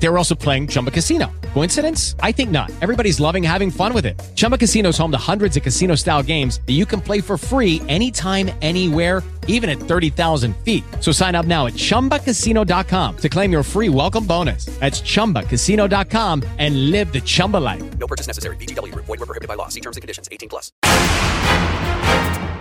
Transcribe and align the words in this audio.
They 0.00 0.08
were 0.08 0.16
also 0.16 0.34
playing 0.34 0.68
Chumba 0.68 0.90
Casino. 0.90 1.30
Coincidence? 1.54 2.14
I 2.20 2.32
think 2.32 2.50
not. 2.50 2.70
Everybody's 2.80 3.18
loving 3.18 3.42
having 3.42 3.70
fun 3.70 3.92
with 3.92 4.06
it. 4.06 4.18
Chumba 4.36 4.56
Casino 4.56 4.90
is 4.90 4.98
home 4.98 5.10
to 5.10 5.18
hundreds 5.18 5.56
of 5.56 5.62
casino 5.62 5.96
style 5.96 6.22
games 6.22 6.60
that 6.66 6.74
you 6.74 6.86
can 6.86 7.00
play 7.00 7.20
for 7.20 7.36
free 7.36 7.82
anytime, 7.88 8.50
anywhere, 8.62 9.22
even 9.48 9.68
at 9.68 9.78
30,000 9.78 10.54
feet. 10.58 10.84
So 11.00 11.10
sign 11.10 11.34
up 11.34 11.46
now 11.46 11.66
at 11.66 11.72
chumbacasino.com 11.72 13.16
to 13.16 13.28
claim 13.28 13.50
your 13.50 13.64
free 13.64 13.88
welcome 13.88 14.24
bonus. 14.24 14.66
That's 14.78 15.00
chumbacasino.com 15.00 16.44
and 16.58 16.90
live 16.90 17.12
the 17.12 17.20
Chumba 17.20 17.56
life. 17.56 17.82
No 17.98 18.06
purchase 18.06 18.28
necessary. 18.28 18.56
BGW. 18.56 18.94
Void 18.94 19.08
were 19.08 19.26
prohibited 19.26 19.48
by 19.48 19.54
law. 19.54 19.68
See 19.68 19.80
terms 19.80 19.96
and 19.96 20.02
conditions. 20.02 20.28
18 20.30 20.48
plus. 20.48 20.70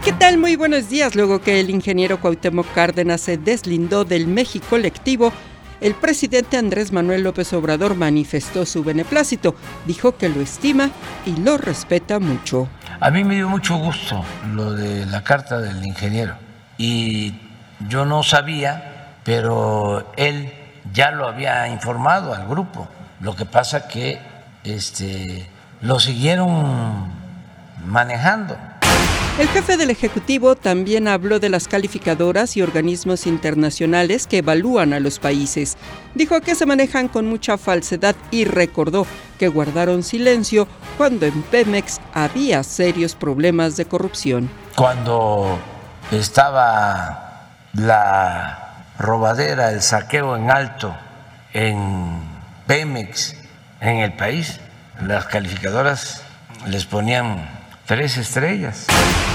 ¿Qué 0.03 0.13
tal? 0.13 0.37
Muy 0.37 0.55
buenos 0.55 0.89
días. 0.89 1.15
Luego 1.15 1.41
que 1.41 1.59
el 1.59 1.69
ingeniero 1.69 2.21
Cuauhtémoc 2.21 2.65
Cárdenas 2.73 3.19
se 3.19 3.37
deslindó 3.37 4.05
del 4.05 4.25
México 4.25 4.65
colectivo, 4.69 5.33
el 5.81 5.95
presidente 5.95 6.57
Andrés 6.57 6.91
Manuel 6.91 7.23
López 7.23 7.51
Obrador 7.53 7.95
manifestó 7.95 8.65
su 8.65 8.83
beneplácito, 8.83 9.55
dijo 9.85 10.17
que 10.17 10.29
lo 10.29 10.41
estima 10.41 10.89
y 11.25 11.35
lo 11.37 11.57
respeta 11.57 12.19
mucho. 12.19 12.67
A 12.99 13.11
mí 13.11 13.23
me 13.23 13.35
dio 13.35 13.47
mucho 13.47 13.77
gusto 13.77 14.23
lo 14.53 14.73
de 14.73 15.05
la 15.05 15.23
carta 15.23 15.59
del 15.59 15.85
ingeniero 15.85 16.35
y 16.77 17.35
yo 17.87 18.05
no 18.05 18.23
sabía, 18.23 19.13
pero 19.23 20.11
él 20.17 20.51
ya 20.93 21.11
lo 21.11 21.27
había 21.27 21.67
informado 21.67 22.33
al 22.33 22.47
grupo. 22.47 22.87
Lo 23.19 23.35
que 23.35 23.45
pasa 23.45 23.87
que 23.87 24.19
este, 24.63 25.47
lo 25.81 25.99
siguieron 25.99 27.11
manejando. 27.85 28.57
El 29.39 29.47
jefe 29.49 29.77
del 29.77 29.91
Ejecutivo 29.91 30.55
también 30.55 31.07
habló 31.07 31.39
de 31.39 31.49
las 31.49 31.67
calificadoras 31.67 32.57
y 32.57 32.63
organismos 32.63 33.27
internacionales 33.27 34.25
que 34.25 34.39
evalúan 34.39 34.93
a 34.93 34.99
los 34.99 35.19
países. 35.19 35.77
Dijo 36.15 36.41
que 36.41 36.55
se 36.55 36.65
manejan 36.65 37.07
con 37.07 37.27
mucha 37.27 37.59
falsedad 37.59 38.15
y 38.31 38.45
recordó 38.45 39.05
que 39.37 39.47
guardaron 39.47 40.01
silencio 40.01 40.67
cuando 40.97 41.27
en 41.27 41.43
Pemex 41.43 42.01
había 42.15 42.63
serios 42.63 43.13
problemas 43.13 43.77
de 43.77 43.85
corrupción. 43.85 44.49
Cuando 44.75 45.59
estaba 46.11 47.51
la 47.73 48.85
robadera, 48.97 49.71
el 49.71 49.83
saqueo 49.83 50.35
en 50.35 50.49
alto 50.49 50.95
en 51.53 52.23
Pemex, 52.65 53.35
en 53.81 53.97
el 53.97 54.13
país, 54.13 54.59
las 55.01 55.25
calificadoras 55.25 56.23
les 56.65 56.85
ponían 56.85 57.47
tres 57.87 58.17
estrellas. 58.17 58.85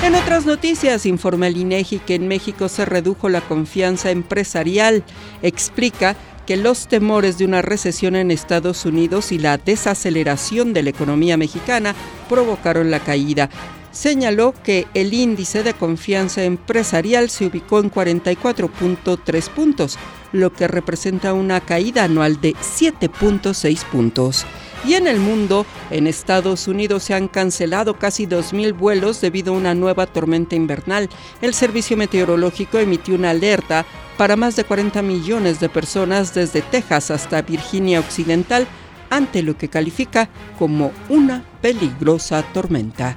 En 0.05 0.15
otras 0.15 0.47
noticias, 0.47 1.07
informa 1.07 1.49
el 1.49 1.57
INEGI 1.57 1.99
que 2.01 2.15
en 2.15 2.29
México 2.29 2.69
se 2.69 2.85
redujo 2.85 3.29
la 3.29 3.41
confianza 3.41 4.11
empresarial. 4.11 5.03
Explica 5.43 6.15
que 6.47 6.57
los 6.57 6.87
temores 6.87 7.39
de 7.39 7.47
una 7.47 7.63
recesión 7.63 8.15
en 8.15 8.31
Estados 8.31 8.85
Unidos 8.85 9.33
y 9.33 9.39
la 9.39 9.57
desaceleración 9.57 10.73
de 10.75 10.83
la 10.83 10.91
economía 10.91 11.37
mexicana 11.37 11.95
provocaron 12.29 12.91
la 12.91 13.01
caída. 13.01 13.49
Señaló 13.93 14.55
que 14.65 14.87
el 14.95 15.13
índice 15.13 15.63
de 15.63 15.75
confianza 15.75 16.43
empresarial 16.45 17.29
se 17.29 17.47
ubicó 17.47 17.79
en 17.79 17.91
44.3 17.91 19.49
puntos, 19.51 19.99
lo 20.33 20.51
que 20.51 20.67
representa 20.67 21.35
una 21.35 21.61
caída 21.61 22.05
anual 22.05 22.41
de 22.41 22.55
7.6 22.55 23.85
puntos. 23.85 24.47
Y 24.87 24.95
en 24.95 25.07
el 25.07 25.21
mundo, 25.21 25.67
en 25.91 26.07
Estados 26.07 26.67
Unidos 26.69 27.05
se 27.05 27.15
han 27.15 27.29
cancelado 27.29 27.99
casi 27.99 28.27
2.000 28.27 28.77
vuelos 28.77 29.21
debido 29.21 29.53
a 29.53 29.57
una 29.59 29.75
nueva 29.75 30.07
tormenta 30.07 30.57
invernal. 30.57 31.11
El 31.43 31.53
Servicio 31.53 31.97
Meteorológico 31.97 32.79
emitió 32.79 33.15
una 33.15 33.31
alerta 33.31 33.85
para 34.17 34.37
más 34.37 34.57
de 34.57 34.65
40 34.65 35.03
millones 35.03 35.61
de 35.61 35.69
personas 35.69 36.35
desde 36.35 36.63
Texas 36.63 37.11
hasta 37.11 37.43
Virginia 37.43 38.01
Occidental 38.01 38.67
ante 39.11 39.43
lo 39.43 39.57
que 39.59 39.69
califica 39.69 40.31
como 40.59 40.93
una 41.11 41.45
peligrosa 41.61 42.43
tormenta. 42.55 43.17